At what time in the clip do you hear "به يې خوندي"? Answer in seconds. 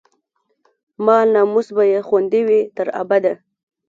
1.75-2.41